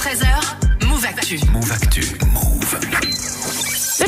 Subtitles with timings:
[0.00, 1.36] 13h, Move Actu.
[1.52, 2.00] Move Actu.
[2.32, 3.59] Move.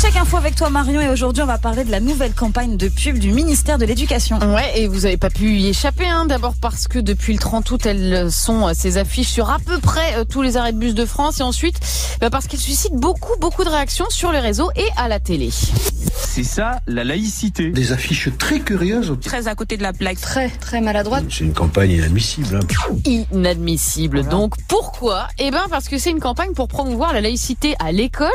[0.00, 2.88] Check info avec toi Marion et aujourd'hui on va parler de la nouvelle campagne de
[2.88, 4.38] pub du ministère de l'Éducation.
[4.54, 6.24] Ouais, et vous avez pas pu y échapper, hein.
[6.26, 9.78] D'abord parce que depuis le 30 août, elles sont euh, ces affiches sur à peu
[9.78, 11.80] près euh, tous les arrêts de bus de France, et ensuite
[12.20, 15.50] bah, parce qu'elles suscitent beaucoup, beaucoup de réactions sur les réseaux et à la télé.
[15.50, 17.70] C'est ça la laïcité.
[17.70, 19.16] Des affiches très curieuses.
[19.22, 20.20] Très à côté de la plaque.
[20.20, 21.24] Très, très maladroite.
[21.28, 22.60] C'est une campagne inadmissible.
[22.62, 22.94] hein.
[23.32, 24.24] Inadmissible.
[24.28, 25.26] Donc pourquoi?
[25.38, 28.28] Eh ben parce que c'est une campagne pour promouvoir la laïcité à l'école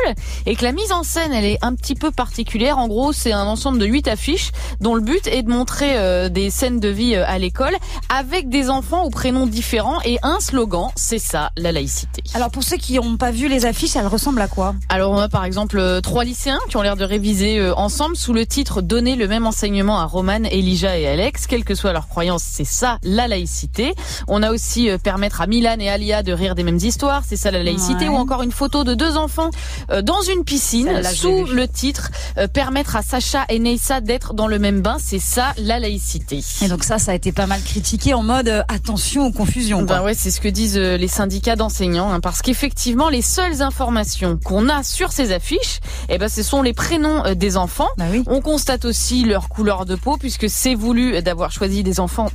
[0.44, 2.78] et que la mise en scène elle est un petit peu particulière.
[2.78, 4.50] En gros, c'est un ensemble de huit affiches
[4.80, 7.74] dont le but est de montrer euh, des scènes de vie euh, à l'école
[8.08, 12.22] avec des enfants aux prénoms différents et un slogan, c'est ça, la laïcité.
[12.34, 14.74] Alors pour ceux qui n'ont pas vu les affiches, elles ressemblent à quoi?
[14.88, 18.16] Alors on a par exemple euh, trois lycéens qui ont l'air de réviser euh, ensemble
[18.16, 21.92] sous le titre Donner le même enseignement à Roman, Elijah et Alex, quelle que soit
[21.92, 23.94] leur croyance, c'est ça la laïcité.
[24.28, 27.50] On a aussi permettre à Milan et Alia de rire des mêmes histoires, c'est ça
[27.50, 28.08] la laïcité.
[28.08, 28.14] Ouais.
[28.14, 29.50] Ou encore une photo de deux enfants
[30.02, 34.58] dans une piscine sous le titre euh, Permettre à Sacha et Neissa d'être dans le
[34.58, 36.42] même bain, c'est ça la laïcité.
[36.62, 39.82] Et donc ça, ça a été pas mal critiqué en mode euh, attention aux confusions.
[39.82, 43.62] Ben ouais, c'est ce que disent euh, les syndicats d'enseignants, hein, parce qu'effectivement, les seules
[43.62, 47.88] informations qu'on a sur ces affiches, eh ben, ce sont les prénoms des enfants.
[47.96, 48.22] Bah oui.
[48.26, 52.30] On constate aussi leur couleur de peau, puisque c'est voulu d'avoir choisi des enfants.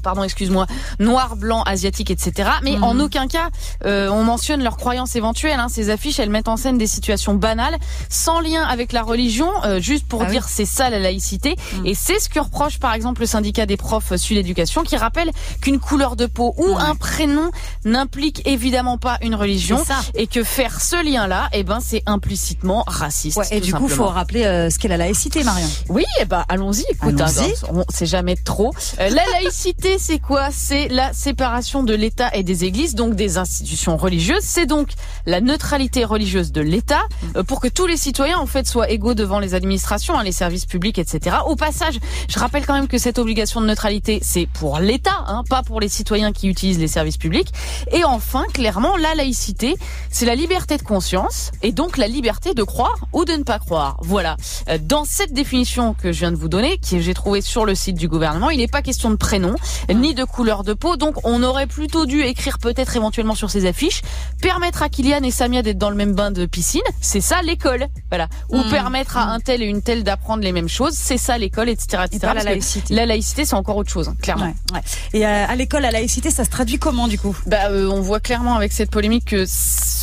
[0.00, 0.66] Pardon, excuse-moi,
[0.98, 2.50] noir, blanc, asiatique, etc.
[2.62, 2.84] Mais Mhm.
[2.84, 3.48] en aucun cas,
[3.84, 5.58] euh, on mentionne leurs croyances éventuelles.
[5.60, 5.68] Hein.
[5.68, 7.76] Ces affiches, elles mettent en scène des situations banales,
[8.08, 10.32] sans lien avec la religion, euh, juste pour Ah oui.
[10.32, 11.56] dire c'est ça la laïcité.
[11.78, 11.86] Mhm.
[11.86, 15.30] Et c'est ce que reproche par exemple le syndicat des profs Sud Éducation, qui rappelle
[15.60, 16.82] qu'une couleur de peau ou Ouais.
[16.82, 17.50] un prénom
[17.84, 19.82] n'implique évidemment pas une religion,
[20.14, 23.36] et que faire ce lien-là, eh ben c'est implicitement raciste.
[23.36, 24.08] Ouais, et du coup, faut simplement.
[24.10, 25.68] rappeler euh, ce qu'est la laïcité, Marion.
[25.88, 26.84] Oui, eh ben allons-y.
[26.90, 27.50] Écoute, Allons-y.
[27.50, 28.72] hein, on- c'est jamais trop.
[29.00, 30.48] Euh, la laïcité, c'est quoi?
[30.50, 34.42] C'est la séparation de l'État et des Églises, donc des institutions religieuses.
[34.42, 34.88] C'est donc
[35.26, 37.02] la neutralité religieuse de l'État
[37.36, 40.32] euh, pour que tous les citoyens en fait soient égaux devant les administrations, hein, les
[40.32, 41.36] services publics, etc.
[41.46, 41.98] Au passage,
[42.28, 45.80] je rappelle quand même que cette obligation de neutralité, c'est pour l'État, hein, pas pour
[45.80, 47.52] les citoyens qui utilisent les services publics.
[47.92, 49.76] Et enfin, clairement, la laïcité,
[50.10, 53.58] c'est la liberté de conscience et donc la liberté de croire ou de ne pas
[53.58, 53.98] croire.
[54.00, 54.36] Voilà.
[54.68, 57.74] Euh, Dans cette définition que je viens de vous donner, qui j'ai trouvée sur le
[57.74, 59.54] site du gouvernement, il n'est pas question de prénom
[59.92, 60.96] ni de couleur de peau.
[60.96, 64.02] Donc, on aurait plutôt dû écrire peut-être éventuellement sur ces affiches
[64.40, 66.82] permettre à Kylian et Samia d'être dans le même bain de piscine.
[67.00, 67.86] C'est ça l'école.
[68.10, 68.28] Voilà.
[68.50, 68.70] Ou Mmh.
[68.70, 70.94] permettre à un tel et une telle d'apprendre les mêmes choses.
[70.94, 72.32] C'est ça l'école, etc., etc.
[72.32, 72.94] Et la laïcité.
[72.94, 74.46] La laïcité, c'est encore autre chose, hein, clairement.
[74.46, 74.80] Ouais, ouais.
[75.12, 77.36] Et euh, à l'école, la laïcité, ça se traduit comment du coup?
[77.46, 79.44] Bah, euh, on voit clairement avec cette polémique que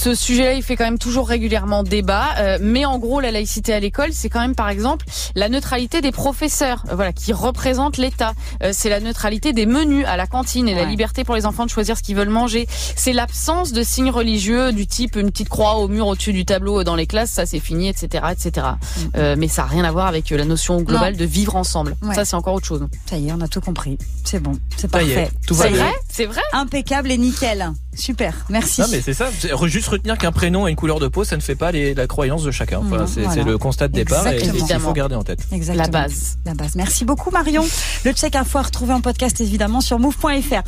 [0.02, 2.30] ce sujet-là, il fait quand même toujours régulièrement débat.
[2.40, 6.02] Euh, mais en gros, la laïcité à l'école, c'est quand même, par exemple, la neutralité
[6.02, 8.34] des professeurs, euh, voilà, qui représentent l'État.
[8.64, 11.66] Euh, c'est la neutralité des menus à la cantine et la liberté pour les enfants
[11.66, 12.68] de choisir ce qu'ils veulent manger.
[12.96, 16.80] C'est l'absence de signes religieux du type une petite croix au mur au-dessus du tableau
[16.80, 18.68] euh, dans les classes, ça c'est fini, etc., etc.
[19.16, 21.96] Euh, mais ça n'a rien à voir avec la notion globale de vivre ensemble.
[22.02, 22.16] Ouais.
[22.16, 22.88] Ça c'est encore autre chose.
[23.08, 24.00] Ça y est, on a tout compris.
[24.24, 25.32] C'est bon, c'est Ça y est, parfait.
[25.46, 25.84] tout va C'est bien.
[25.84, 26.42] vrai, c'est vrai.
[26.54, 27.72] Impeccable et nickel.
[27.94, 28.82] Super, merci.
[28.82, 29.30] Non mais c'est ça,
[29.66, 32.08] juste retenir qu'un prénom et une couleur de peau, ça ne fait pas les, la
[32.08, 32.80] croyance de chacun.
[32.80, 33.44] Enfin, c'est voilà.
[33.44, 34.54] le constat de départ et Exactement.
[34.54, 35.40] c'est ce qu'il faut garder en tête.
[35.52, 35.84] Exactement.
[35.84, 36.38] La base.
[36.46, 36.76] La base.
[36.76, 37.66] Merci beaucoup Marion.
[38.06, 40.56] Le check info à retrouver en podcast évidemment sur move.fr.